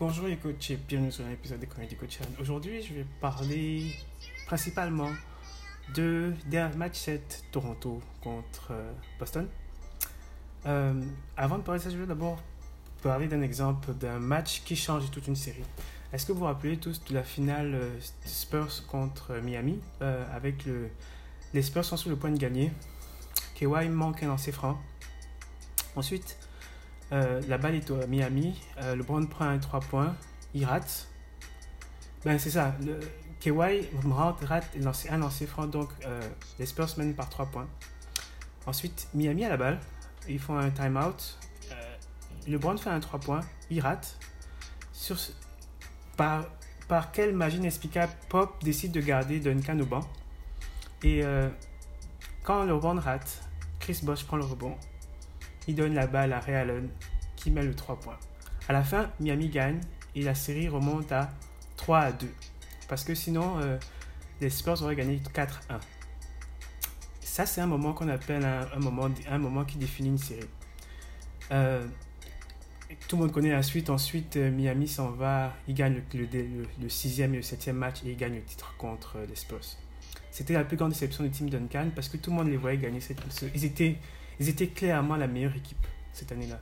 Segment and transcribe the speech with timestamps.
[0.00, 2.20] Bonjour les coachs et bienvenue sur un épisode des Comedy Coach.
[2.40, 3.96] Aujourd'hui, je vais parler
[4.46, 5.10] principalement
[5.92, 9.48] de d'un match 7 Toronto contre euh, Boston.
[10.66, 11.02] Euh,
[11.36, 12.40] avant de parler de ça, je vais d'abord
[13.02, 15.64] parler d'un exemple d'un match qui change toute une série.
[16.12, 19.80] Est-ce que vous vous rappelez tous de la finale euh, Spurs contre Miami?
[20.00, 20.90] Avec le,
[21.54, 22.70] les Spurs sont sur le point de gagner.
[23.56, 24.80] KY manque un lancer franc.
[25.96, 26.38] Ensuite,
[27.12, 28.60] euh, la balle est à Miami.
[28.78, 30.14] Euh, le LeBron prend un 3 points.
[30.54, 31.08] Il rate.
[32.24, 32.74] Ben, c'est ça.
[32.84, 33.00] Le,
[33.40, 33.52] KY
[34.42, 34.66] rate
[35.10, 35.66] un lancer franc.
[35.66, 36.20] Donc, euh,
[36.58, 37.68] les Spurs mènent par 3 points.
[38.66, 39.80] Ensuite, Miami a la balle.
[40.28, 41.36] Ils font un timeout.
[42.46, 43.40] Le LeBron fait un 3 points.
[43.70, 44.18] Il rate.
[44.92, 45.16] Sur,
[46.16, 46.46] par,
[46.88, 50.00] par quelle magie inexplicable, Pop décide de garder Duncan au banc.
[51.04, 51.22] Et
[52.42, 53.42] quand le LeBron rate,
[53.78, 54.76] Chris Bosh prend le rebond
[55.74, 56.88] donne la balle à Ray Allen
[57.36, 58.18] qui met le 3 points.
[58.68, 59.80] À la fin, Miami gagne
[60.14, 61.30] et la série remonte à
[61.76, 62.28] 3 à 2.
[62.88, 63.78] Parce que sinon, euh,
[64.40, 65.78] les Spurs auraient gagné 4-1.
[67.20, 70.48] Ça, c'est un moment qu'on appelle un, moment, un moment qui définit une série.
[71.52, 71.86] Euh,
[73.06, 73.90] tout le monde connaît la suite.
[73.90, 75.54] Ensuite, euh, Miami s'en va.
[75.68, 79.36] Il gagne le, sixième et le septième match et il gagne le titre contre les
[79.36, 79.76] Spurs.
[80.30, 82.78] C'était la plus grande déception du team Duncan parce que tout le monde les voyait
[82.78, 83.00] gagner.
[83.00, 83.20] Cette,
[83.54, 83.98] ils étaient
[84.40, 86.60] ils étaient clairement la meilleure équipe cette année-là.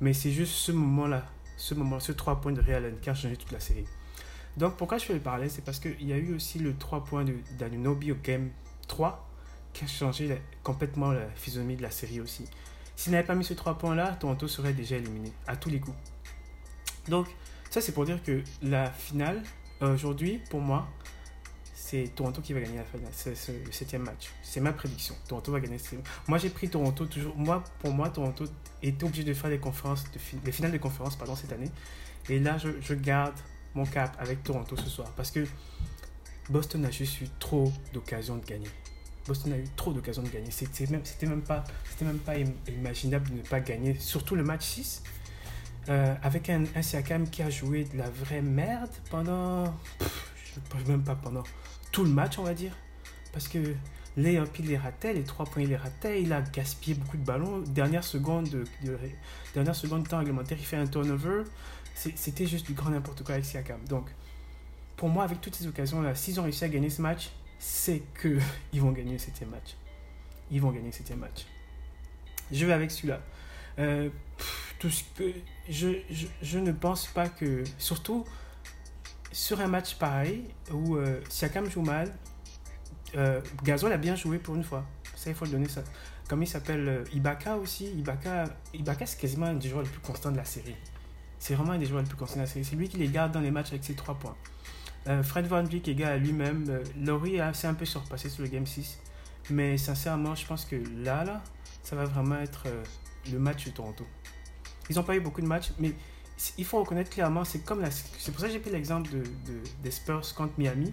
[0.00, 1.24] Mais c'est juste ce moment-là,
[1.56, 3.86] ce moment, ce 3 points de Real qui a changé toute la série.
[4.56, 7.04] Donc pourquoi je fais le parler C'est parce qu'il y a eu aussi le 3
[7.04, 7.24] points
[7.58, 8.50] d'Anunobi au Game
[8.88, 9.28] 3
[9.72, 12.44] qui a changé complètement la physionomie de la série aussi.
[12.96, 15.96] S'il n'avait pas mis ce 3 points-là, Toronto serait déjà éliminé à tous les coups.
[17.08, 17.26] Donc
[17.70, 19.42] ça c'est pour dire que la finale,
[19.80, 20.88] aujourd'hui, pour moi,
[21.92, 23.12] c'est Toronto qui va gagner la finale.
[23.12, 24.30] C'est le septième match.
[24.42, 25.14] C'est ma prédiction.
[25.28, 25.76] Toronto va gagner.
[26.26, 27.36] Moi, j'ai pris Toronto toujours.
[27.36, 28.46] Moi, pour moi, Toronto
[28.82, 31.70] est obligé de faire les conférences, de les finales de conférence pardon, cette année.
[32.30, 33.34] Et là, je, garde
[33.74, 35.46] mon cap avec Toronto ce soir parce que
[36.48, 38.68] Boston a juste eu trop d'occasions de gagner.
[39.26, 40.50] Boston a eu trop d'occasions de gagner.
[40.50, 41.62] C'était même, pas,
[42.00, 42.36] même pas
[42.68, 43.98] imaginable de ne pas gagner.
[43.98, 45.02] Surtout le match 6.
[45.88, 49.74] Euh, avec un, un Siakam qui a joué de la vraie merde pendant.
[50.54, 51.42] Je même pas pendant
[51.90, 52.72] tout le match, on va dire.
[53.32, 53.74] Parce que
[54.16, 56.22] les il les ratait, les trois points, il les ratait.
[56.22, 57.60] Il a gaspillé beaucoup de ballons.
[57.60, 58.64] Dernière seconde, de,
[59.54, 61.44] dernière seconde de temps réglementaire, il fait un turnover.
[61.94, 63.80] C'était juste du grand n'importe quoi avec Siakam.
[63.88, 64.06] Donc,
[64.96, 68.40] pour moi, avec toutes ces occasions-là, s'ils ont réussi à gagner ce match, c'est qu'ils
[68.80, 69.76] vont gagner le match.
[70.50, 71.46] Ils vont gagner le match.
[72.50, 73.20] Je vais avec celui-là.
[73.78, 74.10] Euh,
[74.78, 75.32] tout ce que
[75.68, 78.24] je, ne pense pas que, surtout
[79.32, 82.12] sur un match pareil où euh, Siakam joue mal,
[83.16, 84.84] euh, Gasol a bien joué pour une fois.
[85.16, 85.82] Ça, il faut le donner ça.
[86.28, 87.86] Comme il s'appelle euh, Ibaka aussi.
[87.92, 88.44] Ibaka,
[88.74, 90.76] Ibaka c'est quasiment un des joueurs les plus constants de la série.
[91.38, 92.64] C'est vraiment un des joueurs les plus constants de la série.
[92.64, 94.36] C'est lui qui les garde dans les matchs avec ses 3 points.
[95.24, 96.80] Fred Van Vliet est à lui-même.
[96.96, 99.00] Laurie s'est un peu surpassé sur le Game 6.
[99.50, 101.42] Mais sincèrement, je pense que là, là,
[101.82, 102.68] ça va vraiment être
[103.32, 104.06] le match de Toronto.
[104.88, 105.92] Ils n'ont pas eu beaucoup de matchs, mais
[106.58, 109.22] il faut reconnaître clairement, c'est comme la, c'est pour ça que j'ai pris l'exemple de,
[109.82, 110.92] des Spurs contre Miami.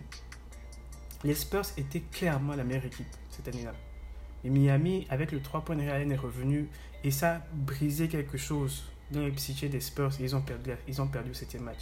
[1.23, 3.73] Les Spurs étaient clairement la meilleure équipe cette année-là.
[4.43, 6.69] Et Miami, avec le 3 points de est revenu
[7.03, 11.01] et ça a brisé quelque chose dans le psyché des Spurs ils ont perdu, ils
[11.01, 11.79] ont perdu le match.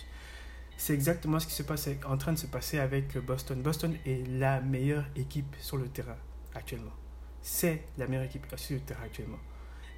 [0.78, 3.62] C'est exactement ce qui se passe en train de se passer avec Boston.
[3.62, 6.18] Boston est la meilleure équipe sur le terrain
[6.54, 6.94] actuellement.
[7.42, 9.40] C'est la meilleure équipe sur le terrain actuellement.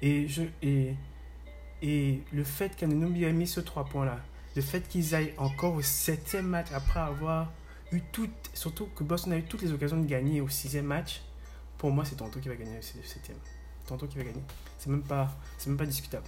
[0.02, 0.94] Et je, et
[1.82, 4.18] et le fait qu'Anunobi ait mis ce 3 points-là,
[4.56, 7.52] le fait qu'ils aillent encore au septième match après avoir
[7.92, 11.22] eu toutes, surtout que Boston a eu toutes les occasions de gagner au sixième match,
[11.78, 13.38] pour moi c'est Toronto qui va gagner le septième.
[13.86, 14.42] Toronto qui va gagner.
[14.78, 16.26] C'est même pas, c'est même pas discutable.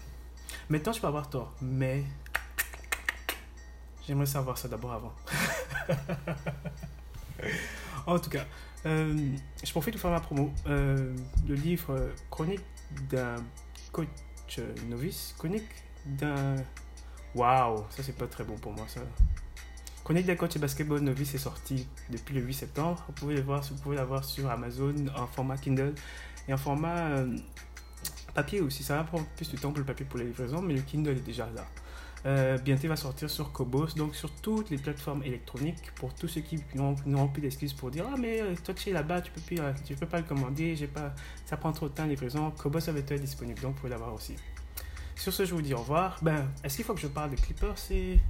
[0.68, 2.04] Maintenant je peux avoir tort, mais
[4.06, 5.12] j'aimerais savoir ça d'abord avant.
[8.06, 8.44] en tout cas,
[8.86, 10.52] euh, je profite de faire ma promo.
[10.66, 11.14] Euh,
[11.46, 12.62] le livre Chronique
[13.10, 13.36] d'un
[13.92, 14.08] coach
[14.88, 15.68] novice, chronique
[16.06, 16.56] d'un.
[17.34, 19.00] Waouh, ça c'est pas très bon pour moi ça.
[20.04, 23.02] Chronique d'un coach basketball novice est sorti depuis le 8 septembre.
[23.06, 25.94] Vous pouvez le voir, vous pouvez l'avoir sur Amazon en format Kindle
[26.48, 27.36] et en format euh,
[28.34, 28.82] papier aussi.
[28.82, 31.10] Ça va prendre plus de temps pour le papier pour les livraisons, mais le Kindle
[31.16, 31.64] est déjà là.
[32.24, 36.40] Euh, bientôt, va sortir sur Cobos, donc sur toutes les plateformes électroniques pour tous ceux
[36.40, 39.60] qui n'ont plus d'excuses pour dire Ah, mais euh, toi, tu es là-bas, tu peux,
[39.60, 41.12] euh, peux pas le commander, pas,
[41.46, 42.52] ça prend trop de temps, livraison.
[42.52, 44.36] Cobos va être disponible, donc vous pouvez l'avoir aussi.
[45.16, 46.18] Sur ce, je vous dis au revoir.
[46.22, 48.20] Ben, est-ce qu'il faut que je parle de Clippers et,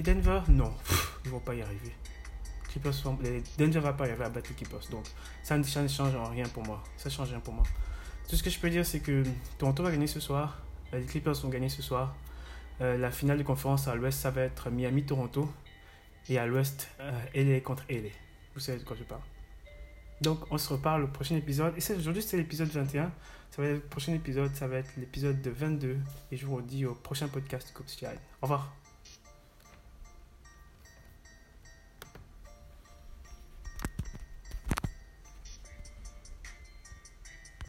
[0.00, 0.40] Denver?
[0.48, 0.72] Non,
[1.24, 1.92] ils vont pas y arriver.
[2.68, 5.04] Clippers les, Denver va pas y arriver à battre les Clippers, donc
[5.42, 6.84] ça ne, ça ne change rien pour moi.
[6.96, 7.64] Ça change rien pour moi.
[8.28, 9.24] Tout ce que je peux dire, c'est que
[9.58, 10.58] Toronto va gagner ce soir,
[10.92, 12.14] les Clippers vont gagner ce soir.
[12.80, 15.48] Euh, la finale de conférence à l'ouest, ça va être Miami-Toronto.
[16.28, 18.10] Et à l'ouest, euh, LA contre LA.
[18.54, 19.22] Vous savez de quoi je parle.
[20.20, 21.74] Donc, on se reparle au prochain épisode.
[21.76, 23.10] Et aujourd'hui, c'est l'épisode 21.
[23.50, 25.98] Ça va être le prochain épisode, ça va être l'épisode de 22.
[26.30, 28.72] Et je vous dis au prochain podcast Au revoir.